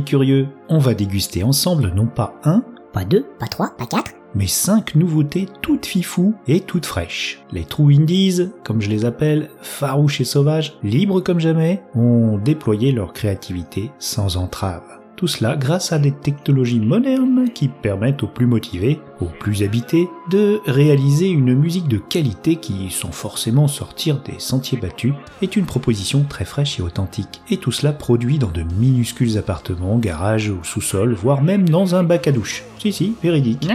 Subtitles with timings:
[0.00, 2.64] Les curieux, on va déguster ensemble non pas un,
[2.94, 4.12] Pas deux, pas trois, pas quatre.
[4.34, 7.44] mais cinq nouveautés toutes fifou et toutes fraîches.
[7.52, 12.92] Les True Indies, comme je les appelle, farouches et sauvages, libres comme jamais, ont déployé
[12.92, 14.99] leur créativité sans entrave.
[15.20, 20.08] Tout cela grâce à des technologies modernes qui permettent aux plus motivés, aux plus habités,
[20.30, 25.12] de réaliser une musique de qualité qui, sans forcément sortir des sentiers battus,
[25.42, 27.42] est une proposition très fraîche et authentique.
[27.50, 32.02] Et tout cela produit dans de minuscules appartements, garages ou sous-sol, voire même dans un
[32.02, 32.64] bac à douche.
[32.78, 33.68] Si si, véridique.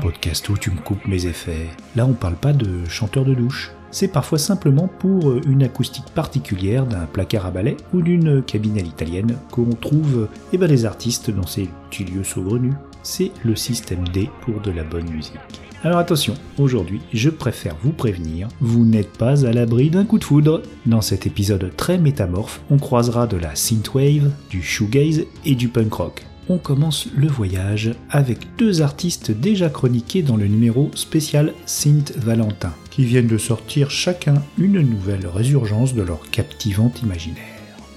[0.00, 1.70] Podcast où tu me coupes mes effets.
[1.96, 3.72] Là, on parle pas de chanteur de douche.
[3.96, 8.76] C'est parfois simplement pour euh, une acoustique particulière d'un placard à balai ou d'une cabine
[8.76, 12.74] à l'italienne qu'on trouve eh ben, des artistes dans ces petits lieux saugrenus.
[13.02, 15.40] C'est le système D pour de la bonne musique.
[15.82, 20.24] Alors attention, aujourd'hui, je préfère vous prévenir, vous n'êtes pas à l'abri d'un coup de
[20.24, 20.60] foudre.
[20.84, 25.94] Dans cet épisode très métamorphe, on croisera de la synthwave, du shoegaze et du punk
[25.94, 32.04] rock on commence le voyage avec deux artistes déjà chroniqués dans le numéro spécial Saint
[32.16, 37.44] Valentin, qui viennent de sortir chacun une nouvelle résurgence de leur captivante imaginaire.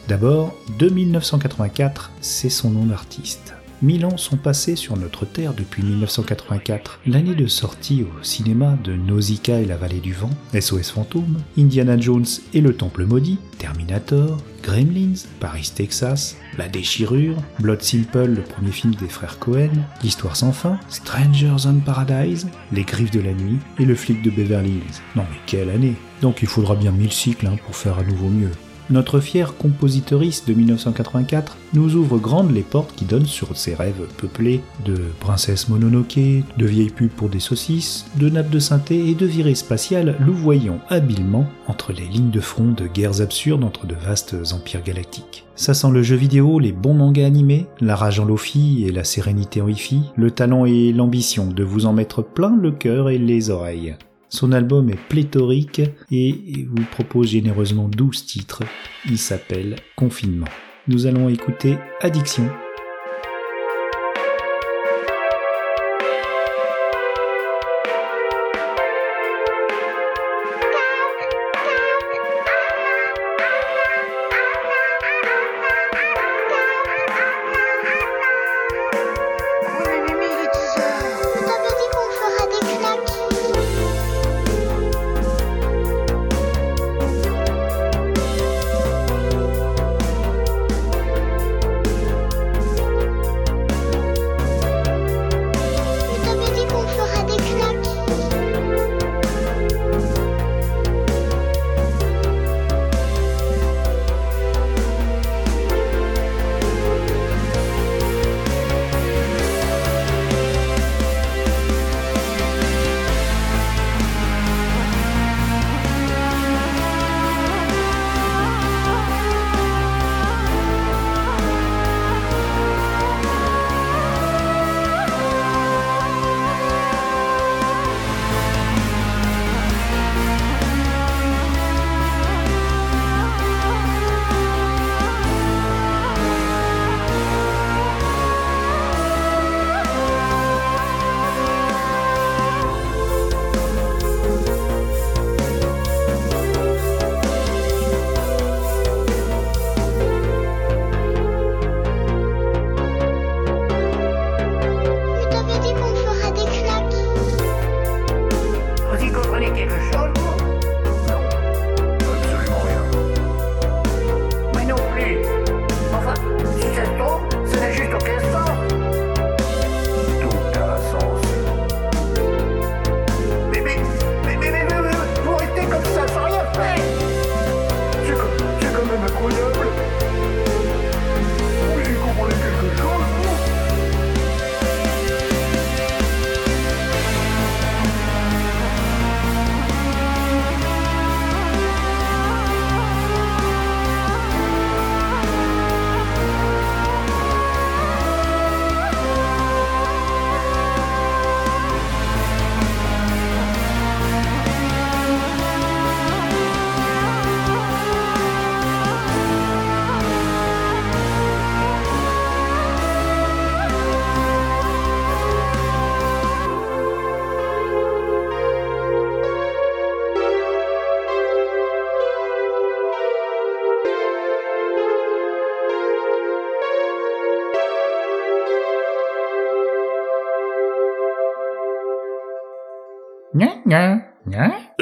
[0.07, 3.53] D'abord, de 1984, c'est son nom d'artiste.
[3.81, 8.93] Mille ans sont passés sur notre Terre depuis 1984, l'année de sortie au cinéma de
[8.93, 14.37] Nausicaa et la vallée du vent, SOS Fantôme, Indiana Jones et le Temple maudit, Terminator,
[14.63, 19.71] Gremlins, Paris, Texas, La Déchirure, Blood Simple, le premier film des frères Cohen,
[20.03, 24.29] L'Histoire sans fin, Strangers on Paradise, Les Griffes de la nuit et Le flic de
[24.29, 25.01] Beverly Hills.
[25.15, 28.27] Non mais quelle année Donc il faudra bien mille cycles hein, pour faire à nouveau
[28.27, 28.51] mieux.
[28.91, 34.07] Notre fière compositrice de 1984 nous ouvre grandes les portes qui donnent sur ses rêves
[34.17, 39.13] peuplés de princesses mononoke, de vieilles pubs pour des saucisses, de nappes de synthé et
[39.13, 43.93] de virées spatiales louvoyant habilement entre les lignes de front de guerres absurdes entre de
[43.93, 45.45] vastes empires galactiques.
[45.55, 49.03] Ça sent le jeu vidéo, les bons mangas animés, la rage en lofi et la
[49.03, 53.19] sérénité en hi-fi, le talent et l'ambition de vous en mettre plein le cœur et
[53.19, 53.95] les oreilles.
[54.29, 55.81] Son album est pléthorique
[56.11, 58.63] et vous propose généreusement 12 titres.
[59.07, 60.47] Il s'appelle Confinement.
[60.87, 62.47] Nous allons écouter Addiction.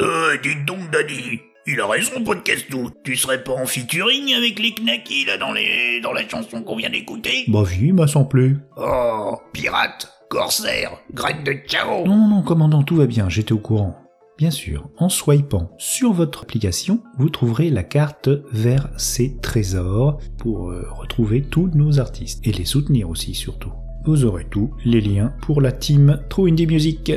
[0.00, 1.40] Euh, dites donc, Daddy.
[1.66, 2.90] Il a raison, Podcastou.
[3.04, 6.76] Tu serais pas en featuring avec les knackis, là, dans les, dans la chanson qu'on
[6.76, 7.44] vient d'écouter?
[7.48, 8.54] Bah oui, m'a semblé.
[8.78, 12.06] Oh, pirate, corsaire, graine de ciao.
[12.06, 13.98] Non, non, non, commandant, tout va bien, j'étais au courant.
[14.38, 20.70] Bien sûr, en swipant sur votre application, vous trouverez la carte vers ces trésors pour
[20.70, 23.72] euh, retrouver tous nos artistes et les soutenir aussi surtout.
[24.06, 27.12] Vous aurez tous les liens pour la team True Indie Music.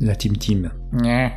[0.00, 0.72] La team team.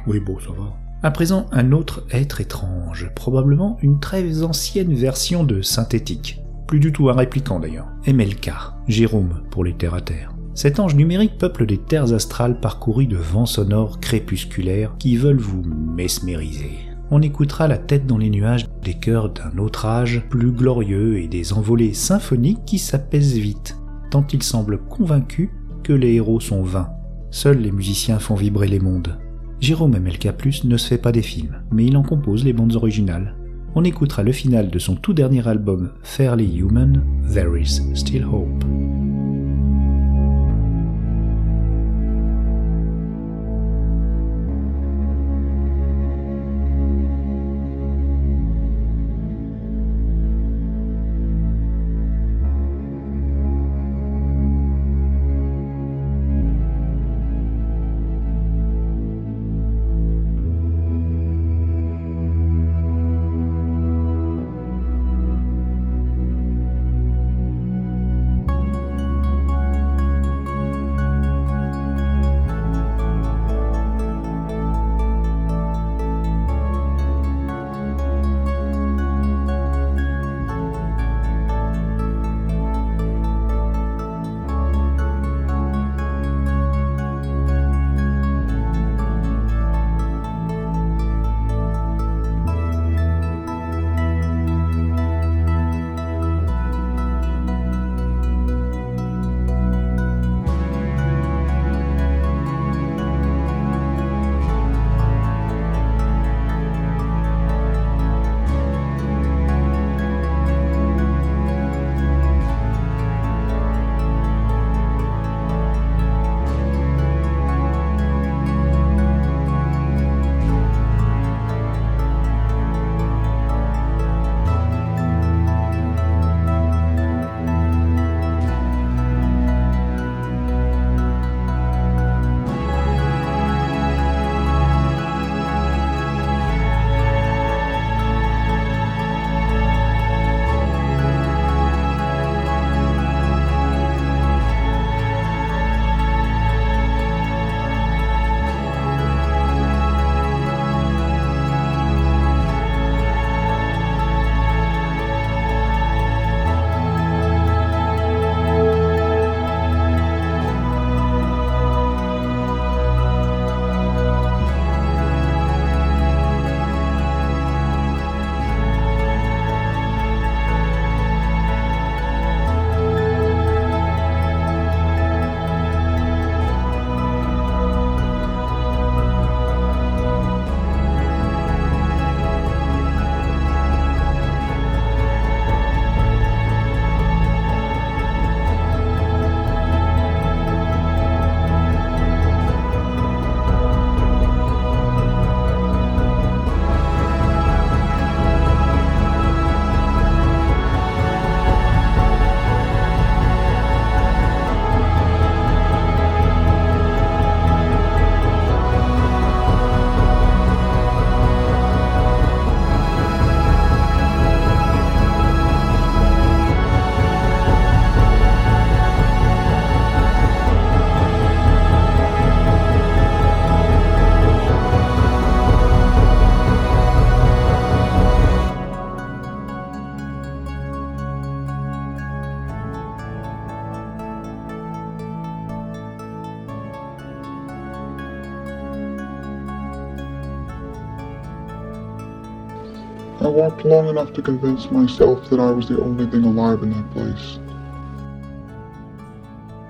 [0.08, 0.74] Oui, bon, ça va.
[1.04, 6.42] À présent, un autre être étrange, probablement une très ancienne version de synthétique.
[6.68, 7.88] Plus du tout un répliquant d'ailleurs.
[8.08, 8.52] MLK,
[8.88, 10.34] Jérôme pour les terres à terre.
[10.54, 15.62] Cet ange numérique peuple des terres astrales parcourues de vents sonores crépusculaires qui veulent vous
[15.62, 16.72] mesmériser.
[17.12, 21.28] On écoutera la tête dans les nuages des chœurs d'un autre âge plus glorieux et
[21.28, 23.78] des envolées symphoniques qui s'apaisent vite,
[24.10, 25.50] tant ils semblent convaincus
[25.84, 26.90] que les héros sont vains.
[27.30, 29.18] Seuls les musiciens font vibrer les mondes.
[29.60, 33.36] Jérôme MLK ne se fait pas des films, mais il en compose les bandes originales.
[33.76, 38.64] On écoutera le final de son tout dernier album Fairly Human, There Is Still Hope.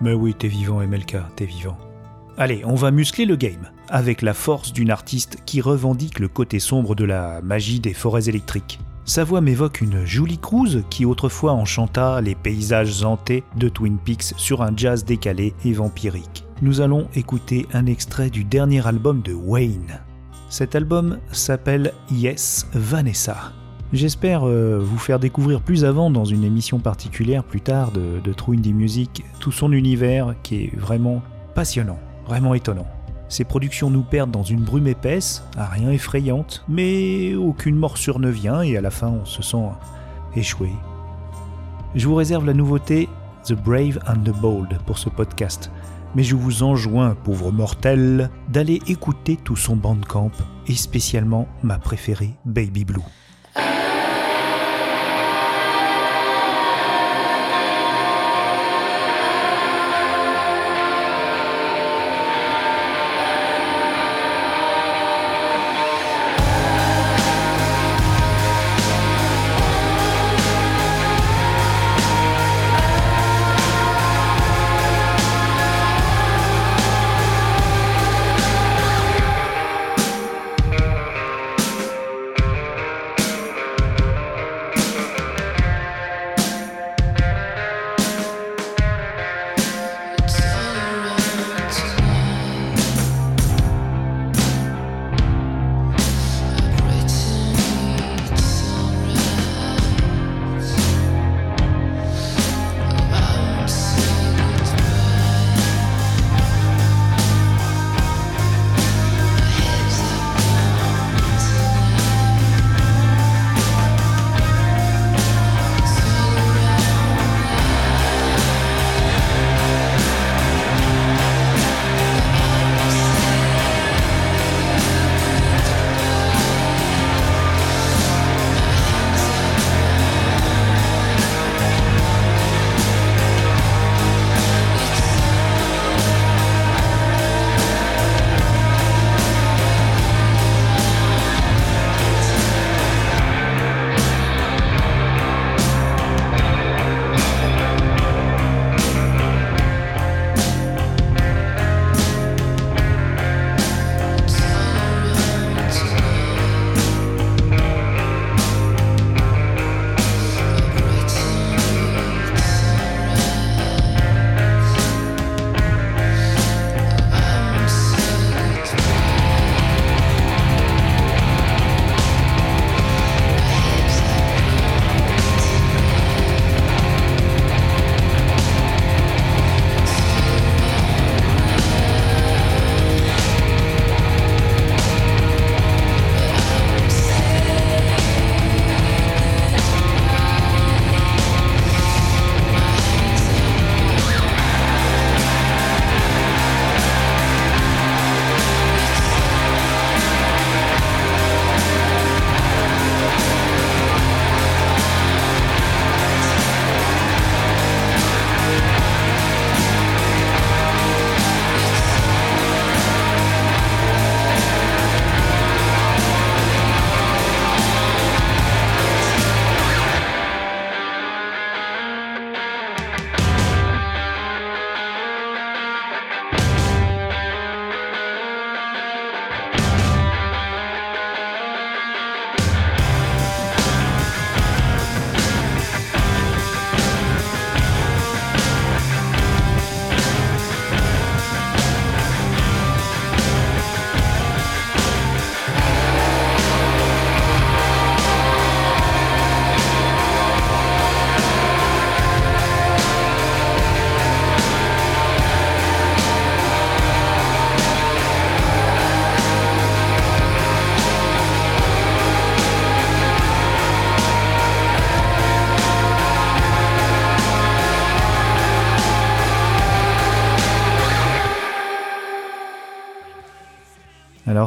[0.02, 1.78] Mais oui, t'es vivant, MLK, t'es vivant.
[2.38, 6.60] Allez, on va muscler le game, avec la force d'une artiste qui revendique le côté
[6.60, 8.80] sombre de la magie des forêts électriques.
[9.06, 14.34] Sa voix m'évoque une Julie Cruz qui autrefois enchanta les paysages hantés de Twin Peaks
[14.36, 16.44] sur un jazz décalé et vampirique.
[16.62, 20.02] nous allons écouter un extrait du dernier album de Wayne.
[20.50, 23.52] Cet album s'appelle Yes Vanessa.
[23.92, 28.34] J'espère euh, vous faire découvrir plus avant dans une émission particulière plus tard de, de
[28.34, 31.22] True Indie Music tout son univers qui est vraiment
[31.54, 32.88] passionnant, vraiment étonnant.
[33.28, 38.30] Ses productions nous perdent dans une brume épaisse, à rien effrayante, mais aucune morsure ne
[38.30, 39.68] vient et à la fin on se sent
[40.34, 40.72] échoué.
[41.94, 43.10] Je vous réserve la nouveauté
[43.44, 45.72] The Brave and the Bold pour ce podcast,
[46.18, 50.32] mais je vous enjoins, pauvre mortel, d'aller écouter tout son bandcamp
[50.66, 53.04] et spécialement ma préférée Baby Blue.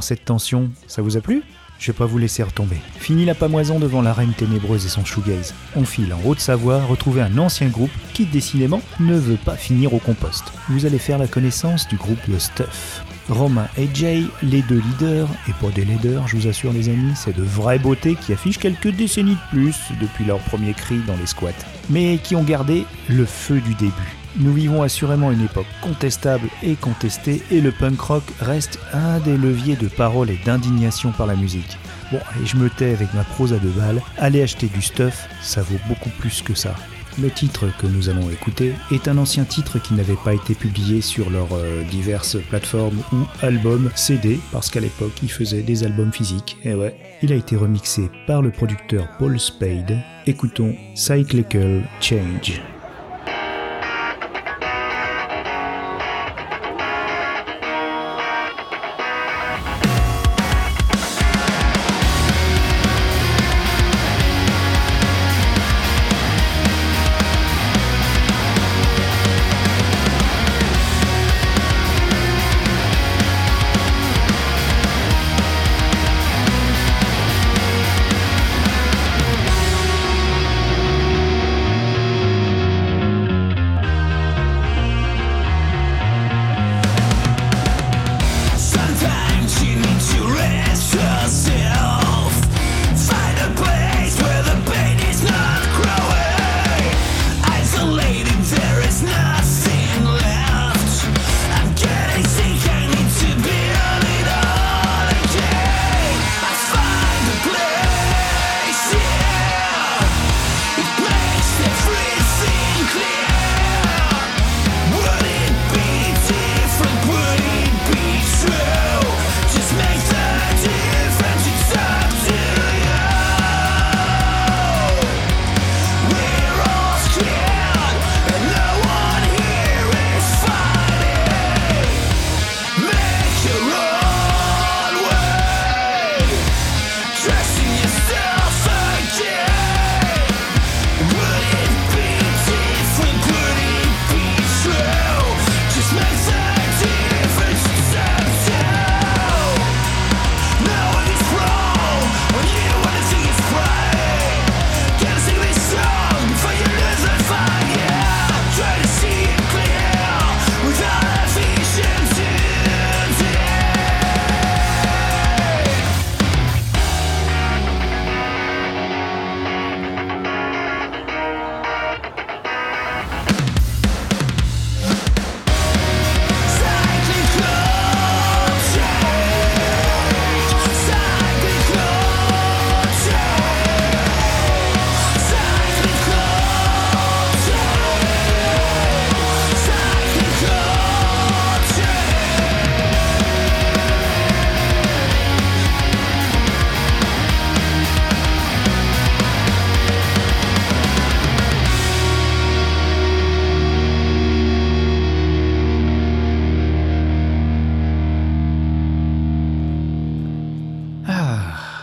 [0.01, 1.43] Cette tension, ça vous a plu?
[1.79, 2.77] Je vais pas vous laisser retomber.
[2.99, 5.55] Fini la pamoison devant la reine ténébreuse et son shoegaze.
[5.77, 9.99] On file en Haute-Savoie retrouver un ancien groupe qui décidément ne veut pas finir au
[9.99, 10.45] compost.
[10.69, 13.03] Vous allez faire la connaissance du groupe The Stuff.
[13.31, 17.13] Romain et Jay, les deux leaders, et pas des leaders, je vous assure les amis,
[17.15, 21.17] c'est de vraies beautés qui affichent quelques décennies de plus depuis leur premier cri dans
[21.17, 21.53] les squats,
[21.89, 24.20] mais qui ont gardé le feu du début.
[24.39, 29.37] Nous vivons assurément une époque contestable et contestée, et le punk rock reste un des
[29.37, 31.79] leviers de parole et d'indignation par la musique.
[32.13, 34.01] Bon, allez, je me tais avec ma prose à deux balles.
[34.19, 36.75] Allez acheter du stuff, ça vaut beaucoup plus que ça.
[37.21, 41.01] Le titre que nous allons écouter est un ancien titre qui n'avait pas été publié
[41.01, 46.13] sur leurs euh, diverses plateformes ou albums CD, parce qu'à l'époque ils faisaient des albums
[46.13, 46.57] physiques.
[46.63, 49.99] Et ouais, il a été remixé par le producteur Paul Spade.
[50.27, 52.61] Écoutons Cyclical Change.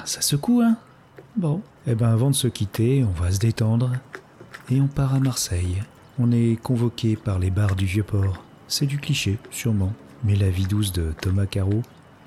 [0.08, 0.78] Ça secoue, hein
[1.36, 1.62] Bon.
[1.86, 3.92] Eh ben, avant de se quitter, on va se détendre.
[4.72, 5.84] Et on part à Marseille.
[6.18, 8.44] On est convoqué par les bars du Vieux-Port.
[8.68, 9.94] C'est du cliché, sûrement.
[10.24, 11.84] Mais la vie douce de Thomas Caro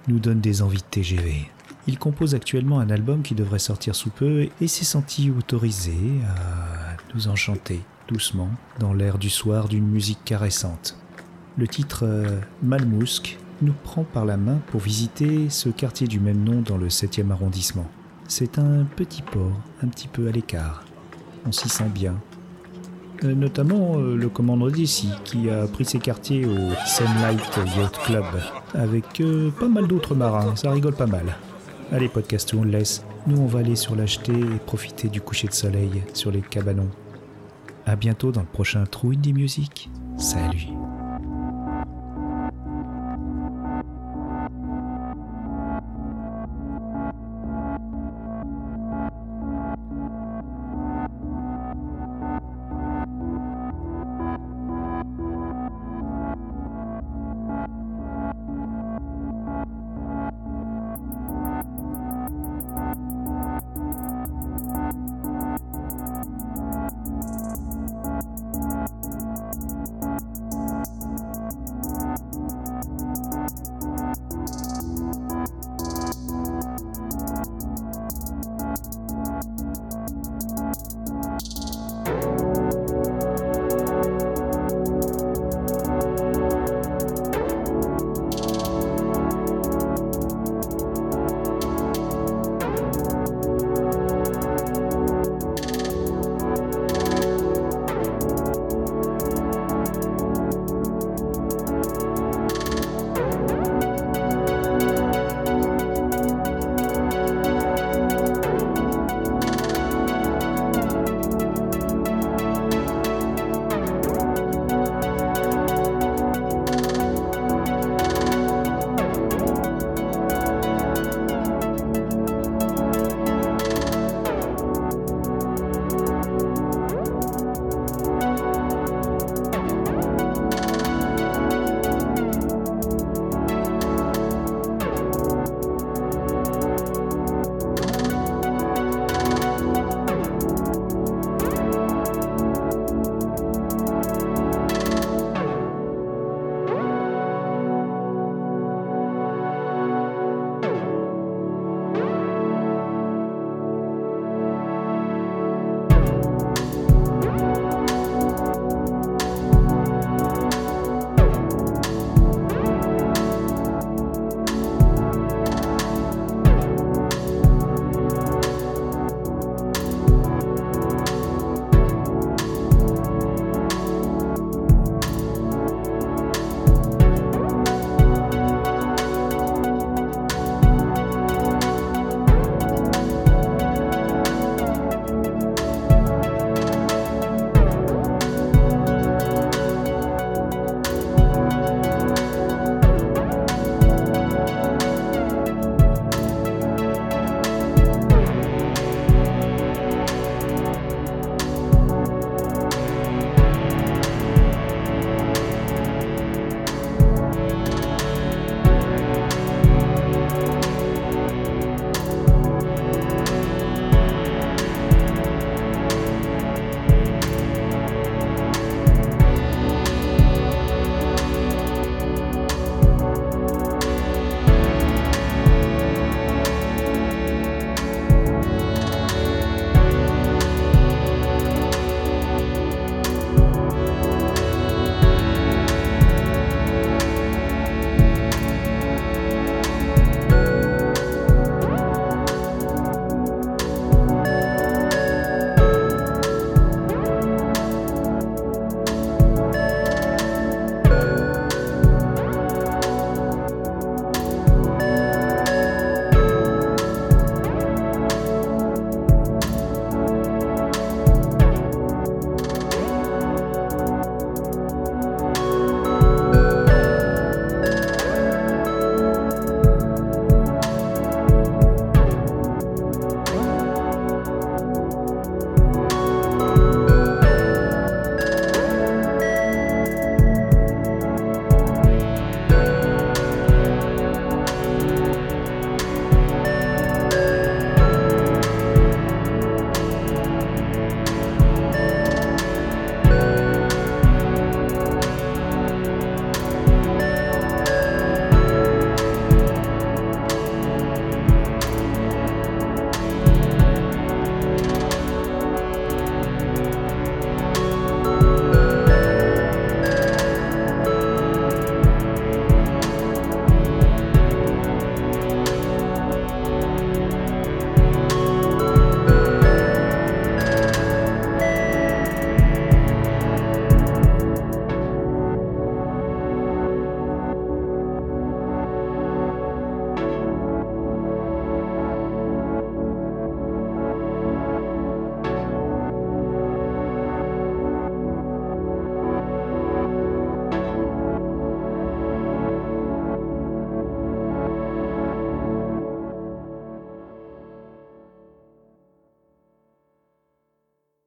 [0.08, 1.50] nous donne des envies de TGV.
[1.86, 5.96] Il compose actuellement un album qui devrait sortir sous peu et s'est senti autorisé
[6.28, 10.96] à nous enchanter doucement dans l'air du soir d'une musique caressante.
[11.56, 16.42] Le titre euh, Malmousque nous prend par la main pour visiter ce quartier du même
[16.42, 17.86] nom dans le 7e arrondissement.
[18.28, 20.84] C'est un petit port, un petit peu à l'écart.
[21.46, 22.16] On s'y sent bien.
[23.24, 28.24] Euh, notamment euh, le commandant d'ici, qui a pris ses quartiers au Sunlight Yacht Club,
[28.74, 31.36] avec euh, pas mal d'autres marins, ça rigole pas mal.
[31.92, 33.04] Allez, podcast, on laisse.
[33.26, 36.88] Nous, on va aller sur l'acheter et profiter du coucher de soleil sur les cabanons.
[37.84, 39.90] À bientôt dans le prochain True Indie Music.
[40.16, 40.79] Salut.